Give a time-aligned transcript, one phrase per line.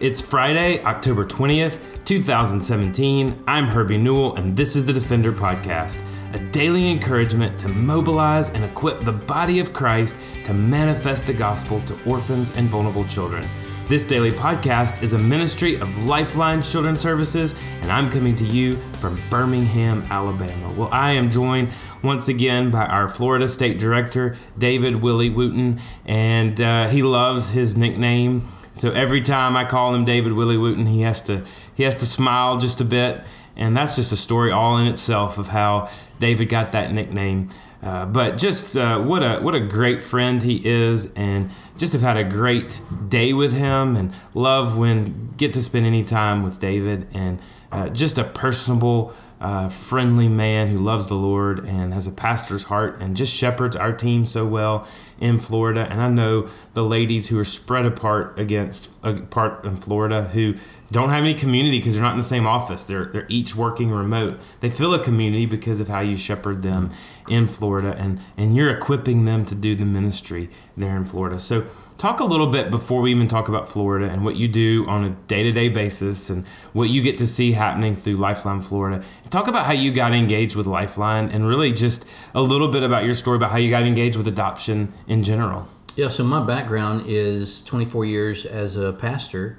[0.00, 3.44] It's Friday, October 20th, 2017.
[3.46, 8.64] I'm Herbie Newell, and this is the Defender Podcast, a daily encouragement to mobilize and
[8.64, 13.46] equip the body of Christ to manifest the gospel to orphans and vulnerable children.
[13.88, 18.76] This daily podcast is a ministry of Lifeline Children's Services, and I'm coming to you
[19.00, 20.72] from Birmingham, Alabama.
[20.78, 26.58] Well, I am joined once again by our Florida State Director, David Willy Wooten, and
[26.58, 28.48] uh, he loves his nickname.
[28.72, 32.06] So every time I call him David Willy Wooten, he has to he has to
[32.06, 33.22] smile just a bit,
[33.56, 37.48] and that's just a story all in itself of how David got that nickname.
[37.82, 42.02] Uh, but just uh, what a what a great friend he is, and just have
[42.02, 46.60] had a great day with him, and love when get to spend any time with
[46.60, 47.40] David, and
[47.72, 52.64] uh, just a personable, uh, friendly man who loves the Lord and has a pastor's
[52.64, 54.86] heart, and just shepherds our team so well
[55.18, 55.86] in Florida.
[55.90, 60.54] And I know the ladies who are spread apart against apart in Florida who
[60.92, 62.84] don't have any community because they're not in the same office.
[62.84, 64.40] They're they're each working remote.
[64.60, 66.90] They feel a community because of how you shepherd them
[67.28, 71.38] in Florida and and you're equipping them to do the ministry there in Florida.
[71.38, 71.66] So
[72.00, 75.04] talk a little bit before we even talk about Florida and what you do on
[75.04, 79.04] a day-to-day basis and what you get to see happening through Lifeline Florida.
[79.28, 83.04] Talk about how you got engaged with Lifeline and really just a little bit about
[83.04, 85.68] your story about how you got engaged with adoption in general.
[85.94, 89.58] Yeah, so my background is 24 years as a pastor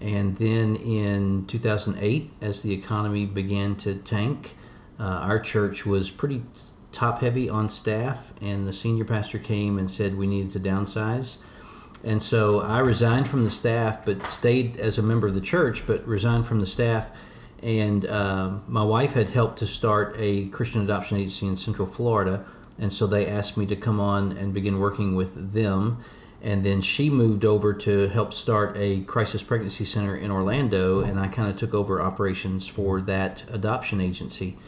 [0.00, 4.56] and then in 2008, as the economy began to tank,
[4.98, 6.42] uh, our church was pretty
[6.90, 11.38] top heavy on staff, and the senior pastor came and said we needed to downsize.
[12.04, 15.86] And so I resigned from the staff, but stayed as a member of the church,
[15.86, 17.10] but resigned from the staff.
[17.62, 22.44] And uh, my wife had helped to start a Christian adoption agency in Central Florida.
[22.78, 26.02] And so they asked me to come on and begin working with them
[26.42, 31.20] and then she moved over to help start a crisis pregnancy center in Orlando, and
[31.20, 34.58] I kind of took over operations for that adoption agency.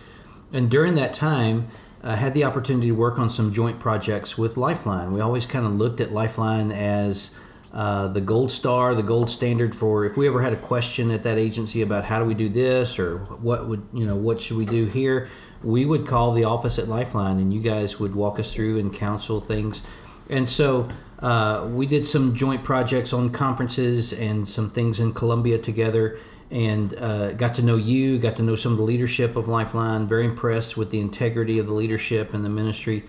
[0.52, 1.66] And during that time,
[2.04, 5.12] I had the opportunity to work on some joint projects with Lifeline.
[5.12, 7.34] We always kind of looked at Lifeline as
[7.72, 11.22] uh, the gold star, the gold standard for if we ever had a question at
[11.22, 14.58] that agency about how do we do this or what would you know what should
[14.58, 15.28] we do here,
[15.62, 18.92] we would call the office at Lifeline, and you guys would walk us through and
[18.92, 19.80] counsel things.
[20.28, 20.90] And so
[21.20, 26.18] uh, we did some joint projects on conferences and some things in Colombia together
[26.54, 30.06] and uh, got to know you, got to know some of the leadership of Lifeline,
[30.06, 33.02] very impressed with the integrity of the leadership and the ministry.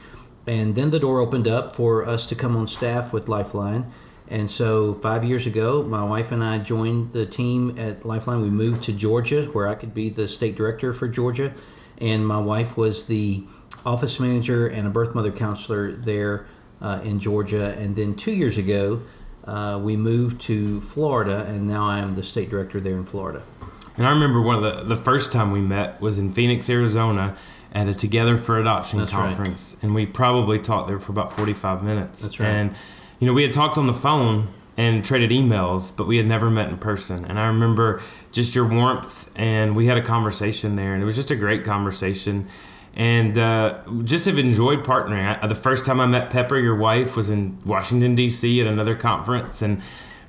[0.48, 3.92] And then the door opened up for us to come on staff with Lifeline.
[4.28, 8.42] And so, five years ago, my wife and I joined the team at Lifeline.
[8.42, 11.54] We moved to Georgia, where I could be the state director for Georgia.
[12.00, 13.44] And my wife was the
[13.86, 16.48] office manager and a birth mother counselor there
[16.82, 19.02] uh, in Georgia, and then two years ago
[19.46, 23.44] uh, we moved to Florida, and now I am the state director there in Florida.
[23.98, 27.38] And I remember one of the the first time we met was in Phoenix, Arizona,
[27.74, 29.84] at a Together for Adoption That's conference, right.
[29.84, 32.22] and we probably talked there for about forty five minutes.
[32.22, 32.48] That's right.
[32.48, 32.76] And
[33.20, 34.48] you know, we had talked on the phone
[34.78, 37.24] and traded emails, but we had never met in person.
[37.26, 38.02] And I remember
[38.32, 41.64] just your warmth, and we had a conversation there, and it was just a great
[41.64, 42.48] conversation
[42.96, 45.38] and uh, just have enjoyed partnering.
[45.42, 48.62] I, the first time I met Pepper, your wife, was in Washington D.C.
[48.62, 49.82] at another conference, and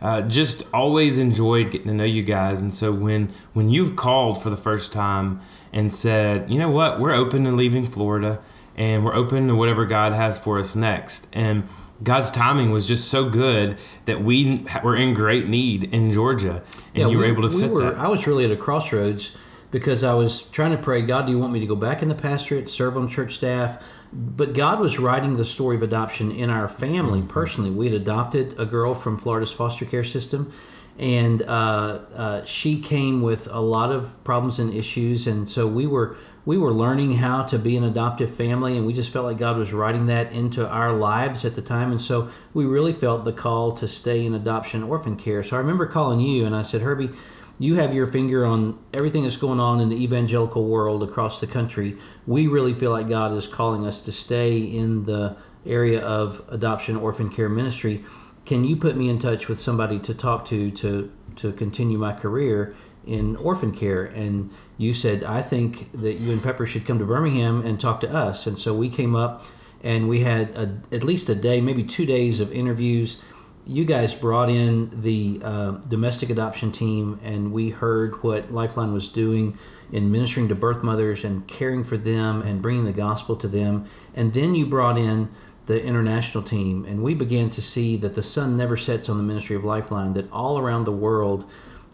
[0.02, 2.60] uh, just always enjoyed getting to know you guys.
[2.60, 5.40] And so when when you've called for the first time
[5.72, 8.40] and said, you know what, we're open to leaving Florida,
[8.76, 11.64] and we're open to whatever God has for us next, and
[12.02, 16.62] God's timing was just so good that we were in great need in Georgia,
[16.94, 17.98] and Yeah, you were we- able to we fit were- that.
[17.98, 19.34] I was really at a crossroads
[19.70, 22.08] because I was trying to pray, God, do you want me to go back in
[22.08, 23.82] the pastorate, serve on church staff?
[24.12, 27.28] But God was writing the story of adoption in our family Mm-hmm.
[27.28, 27.70] personally.
[27.70, 30.52] We had adopted a girl from Florida's foster care system,
[30.98, 35.86] and uh, uh, she came with a lot of problems and issues, and so we
[35.86, 36.16] were
[36.46, 39.56] we were learning how to be an adoptive family, and we just felt like God
[39.58, 43.32] was writing that into our lives at the time, and so we really felt the
[43.32, 45.42] call to stay in adoption orphan care.
[45.42, 47.10] So I remember calling you, and I said, Herbie
[47.58, 51.46] you have your finger on everything that's going on in the evangelical world across the
[51.46, 51.96] country.
[52.26, 56.96] We really feel like God is calling us to stay in the area of adoption
[56.96, 58.04] orphan care ministry.
[58.44, 62.12] Can you put me in touch with somebody to talk to to to continue my
[62.12, 62.74] career
[63.06, 64.04] in orphan care?
[64.04, 68.00] And you said, I think that you and Pepper should come to Birmingham and talk
[68.00, 68.46] to us.
[68.46, 69.44] And so we came up
[69.82, 73.22] and we had a, at least a day, maybe two days of interviews
[73.66, 79.08] you guys brought in the uh, domestic adoption team, and we heard what Lifeline was
[79.08, 79.58] doing
[79.90, 83.86] in ministering to birth mothers and caring for them and bringing the gospel to them.
[84.14, 85.30] And then you brought in
[85.66, 89.24] the international team, and we began to see that the sun never sets on the
[89.24, 91.44] ministry of Lifeline, that all around the world,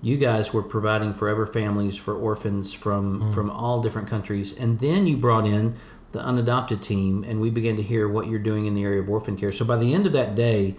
[0.03, 5.07] you guys were providing forever families for orphans from from all different countries, and then
[5.07, 5.75] you brought in
[6.11, 9.09] the unadopted team, and we began to hear what you're doing in the area of
[9.09, 9.53] orphan care.
[9.53, 10.77] So by the end of that day,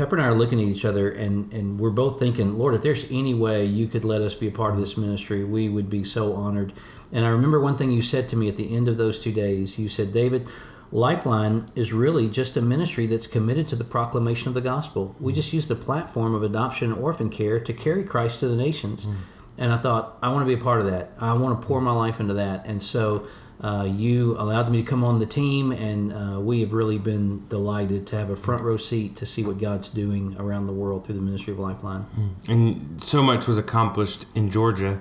[0.00, 2.80] Pepper and I are looking at each other, and and we're both thinking, Lord, if
[2.80, 5.90] there's any way you could let us be a part of this ministry, we would
[5.90, 6.72] be so honored.
[7.12, 9.30] And I remember one thing you said to me at the end of those two
[9.30, 9.78] days.
[9.78, 10.48] You said, David.
[10.92, 15.14] Lifeline is really just a ministry that's committed to the proclamation of the gospel.
[15.20, 18.56] We just use the platform of adoption and orphan care to carry Christ to the
[18.56, 19.06] nations.
[19.06, 19.16] Mm.
[19.56, 21.12] And I thought, I want to be a part of that.
[21.20, 22.66] I want to pour my life into that.
[22.66, 23.28] And so
[23.62, 27.46] uh, you allowed me to come on the team, and uh, we have really been
[27.48, 31.04] delighted to have a front row seat to see what God's doing around the world
[31.04, 32.06] through the ministry of Lifeline.
[32.18, 32.48] Mm.
[32.48, 35.00] And so much was accomplished in Georgia,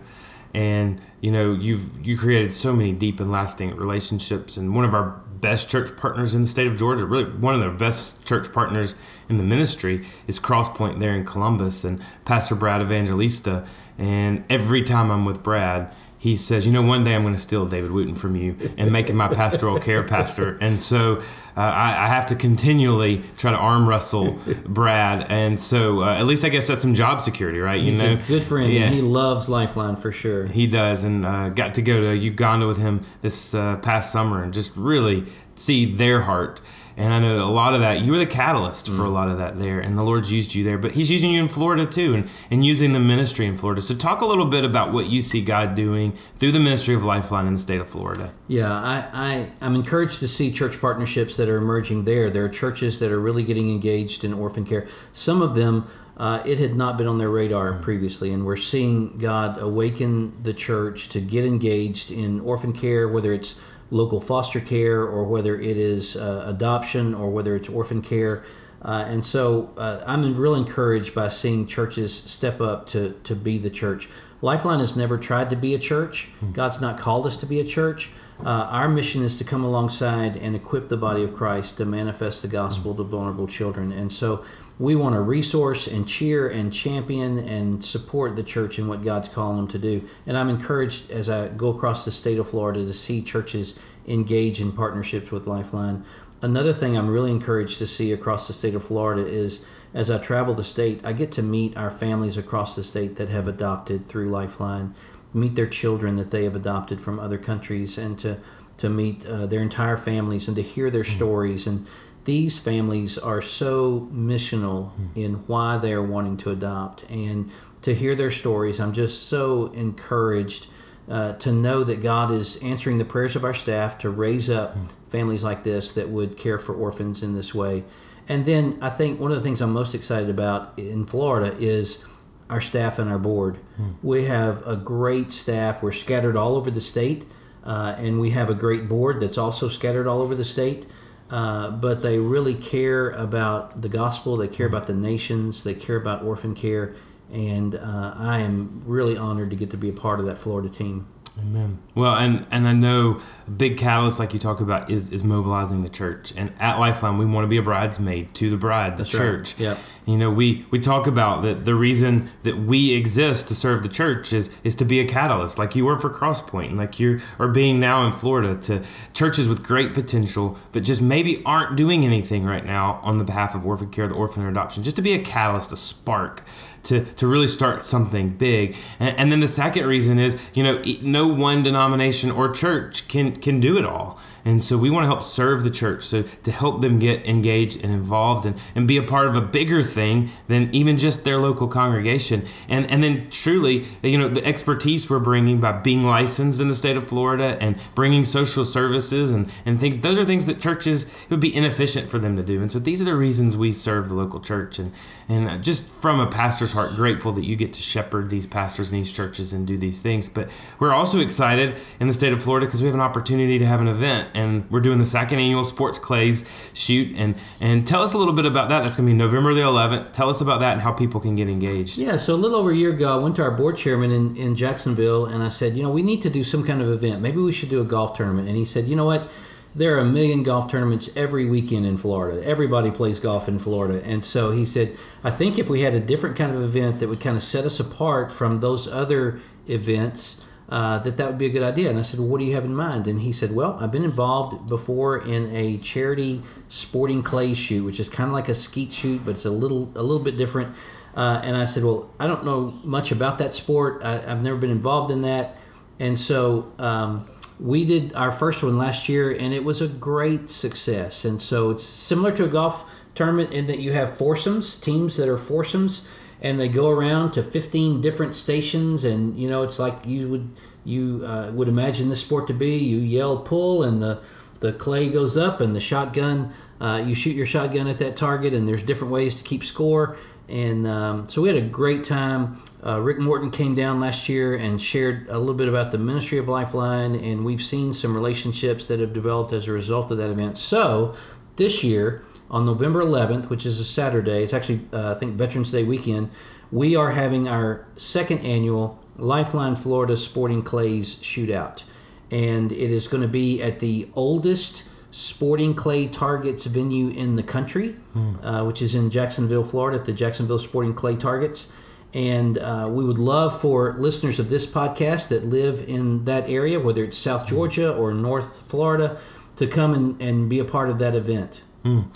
[0.54, 4.58] and you know you've you created so many deep and lasting relationships.
[4.58, 7.62] And one of our best church partners in the state of Georgia, really one of
[7.62, 8.96] the best church partners
[9.30, 13.66] in the ministry, is Crosspoint there in Columbus, and Pastor Brad Evangelista.
[13.98, 17.40] And every time I'm with Brad he says, you know, one day I'm going to
[17.40, 20.58] steal David Wooten from you and make him my pastoral care pastor.
[20.60, 21.22] And so
[21.56, 25.26] uh, I, I, have to continually try to arm wrestle Brad.
[25.30, 27.82] And so uh, at least I guess that's some job security, right?
[27.82, 28.72] He's you know, a good friend.
[28.72, 28.90] Yeah.
[28.90, 30.48] he loves Lifeline for sure.
[30.48, 31.06] He does.
[31.06, 34.76] And uh, got to go to Uganda with him this uh, past summer and just
[34.76, 35.24] really
[35.56, 36.62] see their heart
[37.00, 39.06] and I know a lot of that, you were the catalyst for mm.
[39.06, 40.78] a lot of that there, and the Lord's used you there.
[40.78, 43.82] But He's using you in Florida too, and, and using the ministry in Florida.
[43.82, 47.06] So, talk a little bit about what you see God doing through the ministry of
[47.06, 48.34] Lifeline in the state of Florida.
[48.50, 52.30] Yeah, I, I, I'm encouraged to see church partnerships that are emerging there.
[52.30, 54.86] There are churches that are really getting engaged in orphan care.
[55.14, 55.88] Some of them,
[56.18, 57.82] uh, it had not been on their radar mm.
[57.82, 63.32] previously, and we're seeing God awaken the church to get engaged in orphan care, whether
[63.32, 63.58] it's
[63.92, 68.44] local foster care or whether it is uh, adoption or whether it's orphan care.
[68.82, 73.58] Uh, and so uh, I'm real encouraged by seeing churches step up to, to be
[73.58, 74.08] the church.
[74.42, 76.26] Lifeline has never tried to be a church.
[76.40, 76.52] Hmm.
[76.54, 78.12] God's not called us to be a church.
[78.40, 82.42] Uh, our mission is to come alongside and equip the body of Christ to manifest
[82.42, 83.92] the gospel to vulnerable children.
[83.92, 84.46] And so
[84.80, 89.28] we want to resource and cheer and champion and support the church in what God's
[89.28, 90.08] calling them to do.
[90.26, 93.78] And I'm encouraged as I go across the state of Florida to see churches
[94.08, 96.06] engage in partnerships with Lifeline.
[96.42, 100.18] Another thing I'm really encouraged to see across the state of Florida is as I
[100.18, 104.08] travel the state, I get to meet our families across the state that have adopted
[104.08, 104.96] through Lifeline,
[105.34, 108.40] meet their children that they have adopted from other countries, and to
[108.78, 111.16] to meet uh, their entire families and to hear their mm-hmm.
[111.18, 111.86] stories and
[112.26, 117.10] these families are so missional in why they're wanting to adopt.
[117.10, 117.50] And
[117.82, 120.68] to hear their stories i'm just so encouraged
[121.10, 124.76] uh, to know that god is answering the prayers of our staff to raise up
[125.08, 127.84] families like this that would care for orphans in this way.
[128.28, 132.06] And then i think one of the things i'm most excited about in florida is
[132.50, 133.58] our staff and our board.
[133.78, 133.92] Hmm.
[134.02, 135.84] we have a great staff.
[135.84, 137.28] We're scattered all over the state
[137.64, 140.88] uh, and we have a great board that's also scattered all over the state
[141.30, 144.38] uh, but they really care about the gospel.
[144.38, 145.64] They care about the nations.
[145.64, 146.96] They care about orphan care.
[147.32, 150.70] And uh, I am really honored to get to be a part of that Florida
[150.70, 151.08] team.
[151.42, 151.80] Amen.
[151.96, 155.84] Well, and and I know a big catalyst, like you talk about, is is mobilizing
[155.84, 156.34] the church.
[156.36, 159.54] And at Lifeline, we want to be a bridesmaid to the bride, the That's church.
[159.54, 159.60] Right.
[159.60, 159.78] Yeah.
[160.10, 163.90] You know, we we talk about that the reason that we exist to serve the
[163.90, 167.22] church is is to be a catalyst, like you were for Crosspoint, and like you
[167.38, 172.06] are being now in Florida to churches with great potential, but just maybe aren't doing
[172.06, 175.14] anything right now on the behalf of orphan care, the orphan adoption, just to be
[175.14, 176.44] a catalyst, a spark
[176.84, 178.76] to, to really start something big.
[179.00, 183.36] And, and then the second reason is, you know, no one denomination or church can
[183.36, 184.20] can do it all.
[184.46, 187.84] And so we want to help serve the church, so to help them get engaged
[187.84, 191.40] and involved and, and be a part of a bigger thing than even just their
[191.40, 192.44] local congregation.
[192.68, 196.76] And and then truly, you know, the expertise we're bringing by being licensed in the
[196.76, 201.06] state of Florida and bringing social services and, and things, those are things that churches,
[201.06, 202.62] it would be inefficient for them to do.
[202.62, 204.80] And so these are the reasons we serve the local church.
[204.80, 204.92] And,
[205.28, 208.98] and just from a pastor's heart, grateful that you get to shepherd these pastors in
[208.98, 210.30] these churches and do these things.
[210.30, 213.66] But we're also excited in the state of Florida because we have an opportunity to
[213.66, 217.16] have an event and we're doing the second annual Sports Clays shoot.
[217.16, 218.84] And and tell us a little bit about that.
[218.84, 220.12] That's going to be November the 11th.
[220.12, 221.98] Tell us about that and how people can get engaged.
[221.98, 224.36] Yeah, so a little over a year ago, I went to our board chairman in,
[224.36, 227.22] in Jacksonville and I said, you know, we need to do some kind of event.
[227.22, 228.48] Maybe we should do a golf tournament.
[228.48, 229.30] And he said, you know what?
[229.76, 232.44] There are a million golf tournaments every weekend in Florida.
[232.44, 234.04] Everybody plays golf in Florida.
[234.04, 237.08] And so he said, I think if we had a different kind of event that
[237.08, 241.48] would kind of set us apart from those other events, uh, that that would be
[241.48, 241.90] a good idea.
[241.90, 243.08] And I said, well, what do you have in mind?
[243.08, 248.00] And he said, well, I've been involved before in a charity sporting clay shoot, which
[248.00, 250.76] is kind of like a skeet shoot, but it's a little a little bit different.
[251.16, 254.04] Uh, and I said, Well, I don't know much about that sport.
[254.04, 255.56] I, have never been involved in that.
[256.00, 257.28] And so um,
[257.60, 261.26] we did our first one last year, and it was a great success.
[261.26, 265.28] And so it's similar to a golf tournament in that you have foursomes, teams that
[265.28, 266.08] are foursomes,
[266.42, 269.04] and they go around to 15 different stations.
[269.04, 270.50] And, you know, it's like you would
[270.86, 272.78] you uh, would imagine this sport to be.
[272.78, 274.22] You yell pull, and the,
[274.60, 278.54] the clay goes up, and the shotgun, uh, you shoot your shotgun at that target,
[278.54, 280.18] and there's different ways to keep score.
[280.48, 282.62] And um, so we had a great time.
[282.84, 286.40] Uh, Rick Morton came down last year and shared a little bit about the ministry
[286.40, 290.32] of Lifeline, and we've seen some relationships that have developed as a result of that
[290.32, 290.58] event.
[290.58, 291.16] So
[291.58, 295.72] this year, on November 11th, which is a Saturday, it's actually, uh, I think, Veterans
[295.72, 296.32] Day weekend,
[296.72, 301.84] we are having our second annual Lifeline Florida Sporting Clays Shootout.
[302.32, 307.44] And it is going to be at the oldest sporting clay targets venue in the
[307.44, 308.38] country, mm.
[308.44, 311.72] uh, which is in Jacksonville, Florida, at the Jacksonville Sporting Clay Targets.
[312.14, 316.80] And uh, we would love for listeners of this podcast that live in that area,
[316.80, 317.48] whether it's South.
[317.48, 319.20] Georgia or North Florida,
[319.58, 321.64] to come and, and be a part of that event.
[321.84, 322.08] Mm.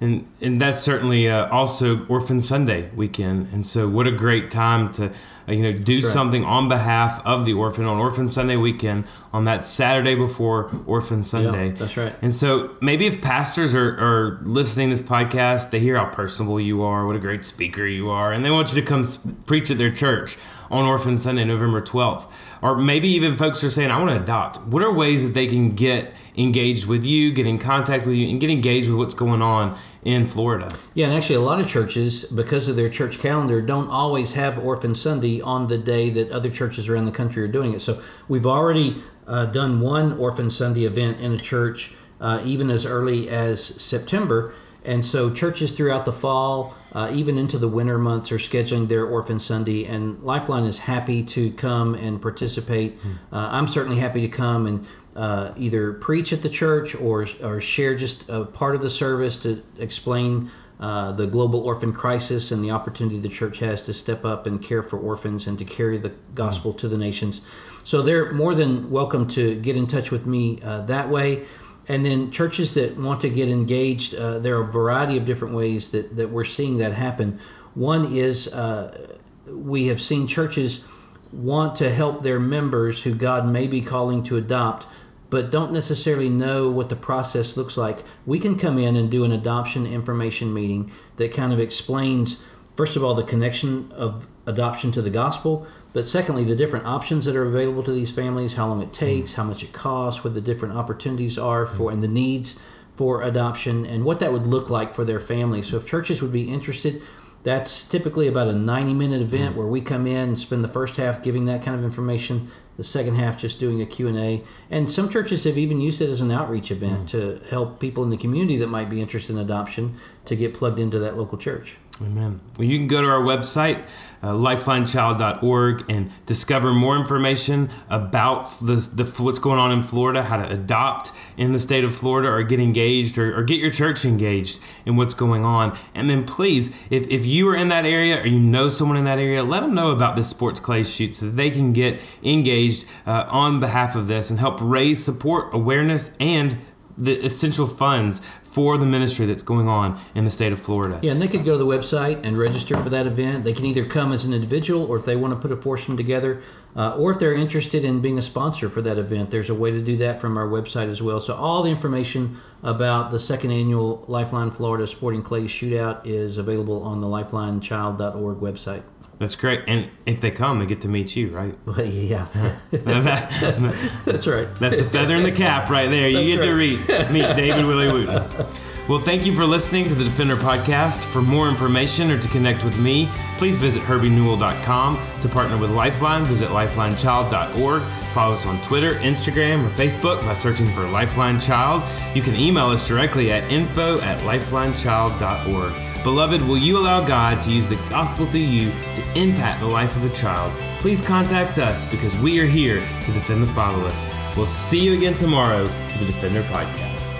[0.00, 3.48] And, and that's certainly uh, also Orphan Sunday weekend.
[3.52, 5.12] And so, what a great time to
[5.50, 6.04] uh, you know, do right.
[6.04, 11.22] something on behalf of the orphan on Orphan Sunday weekend on that Saturday before Orphan
[11.22, 11.68] Sunday.
[11.68, 12.14] Yeah, that's right.
[12.20, 16.60] And so maybe if pastors are, are listening to this podcast, they hear how personable
[16.60, 19.04] you are, what a great speaker you are, and they want you to come
[19.46, 20.36] preach at their church
[20.70, 22.30] on Orphan Sunday, November 12th.
[22.62, 24.60] Or maybe even folks are saying, I want to adopt.
[24.62, 28.28] What are ways that they can get engaged with you, get in contact with you,
[28.28, 30.70] and get engaged with what's going on in Florida?
[30.94, 34.58] Yeah, and actually, a lot of churches, because of their church calendar, don't always have
[34.58, 37.80] Orphan Sunday on the day that other churches around the country are doing it.
[37.80, 42.84] So we've already uh, done one Orphan Sunday event in a church, uh, even as
[42.84, 44.52] early as September.
[44.84, 49.04] And so churches throughout the fall, uh, even into the winter months, are scheduling their
[49.04, 52.98] Orphan Sunday, and Lifeline is happy to come and participate.
[53.30, 57.60] Uh, I'm certainly happy to come and uh, either preach at the church or, or
[57.60, 62.64] share just a part of the service to explain uh, the global orphan crisis and
[62.64, 65.98] the opportunity the church has to step up and care for orphans and to carry
[65.98, 67.42] the gospel to the nations.
[67.84, 71.44] So they're more than welcome to get in touch with me uh, that way.
[71.86, 75.54] And then churches that want to get engaged, uh, there are a variety of different
[75.54, 77.40] ways that, that we're seeing that happen.
[77.74, 80.86] One is uh, we have seen churches
[81.32, 84.86] want to help their members who God may be calling to adopt,
[85.30, 88.02] but don't necessarily know what the process looks like.
[88.26, 92.42] We can come in and do an adoption information meeting that kind of explains,
[92.76, 97.24] first of all, the connection of adoption to the gospel, but secondly, the different options
[97.24, 100.34] that are available to these families, how long it takes, how much it costs, what
[100.34, 102.60] the different opportunities are for, and the needs
[102.94, 105.62] for adoption, and what that would look like for their family.
[105.62, 107.02] So, if churches would be interested,
[107.42, 109.58] that's typically about a 90 minute event mm.
[109.58, 112.84] where we come in and spend the first half giving that kind of information the
[112.84, 116.30] second half just doing a q&a and some churches have even used it as an
[116.30, 117.08] outreach event mm.
[117.08, 120.78] to help people in the community that might be interested in adoption to get plugged
[120.78, 122.40] into that local church Amen.
[122.56, 123.86] Well, you can go to our website,
[124.22, 130.36] uh, lifelinechild.org, and discover more information about the, the, what's going on in Florida, how
[130.36, 134.04] to adopt in the state of Florida, or get engaged, or, or, get your church
[134.04, 135.76] engaged in what's going on.
[135.94, 139.04] And then, please, if, if you are in that area or you know someone in
[139.04, 142.00] that area, let them know about this sports clay shoot so that they can get
[142.22, 146.56] engaged uh, on behalf of this and help raise support, awareness, and
[147.00, 150.98] the essential funds for the ministry that's going on in the state of Florida.
[151.02, 153.44] Yeah, and they could go to the website and register for that event.
[153.44, 155.96] They can either come as an individual or if they want to put a foursome
[155.96, 156.42] together,
[156.74, 159.70] uh, or if they're interested in being a sponsor for that event, there's a way
[159.70, 161.20] to do that from our website as well.
[161.20, 166.82] So all the information about the second annual Lifeline Florida Sporting Clay Shootout is available
[166.82, 168.82] on the lifelinechild.org website.
[169.20, 169.60] That's great.
[169.68, 171.54] And if they come, they get to meet you, right?
[171.66, 172.26] Well, yeah.
[172.72, 174.48] that's right.
[174.58, 176.08] That's the feather in the cap right there.
[176.08, 176.46] You that's get right.
[176.46, 178.46] to read, meet David Willy Wooten.
[178.88, 181.04] Well, thank you for listening to the Defender Podcast.
[181.04, 185.20] For more information or to connect with me, please visit herbienewell.com.
[185.20, 187.82] To partner with Lifeline, visit lifelinechild.org.
[188.14, 191.84] Follow us on Twitter, Instagram, or Facebook by searching for Lifeline Child.
[192.16, 195.89] You can email us directly at info at lifelinechild.org.
[196.02, 199.96] Beloved, will you allow God to use the gospel through you to impact the life
[199.96, 200.50] of a child?
[200.80, 204.08] Please contact us because we are here to defend the fatherless.
[204.34, 207.19] We'll see you again tomorrow for the Defender Podcast.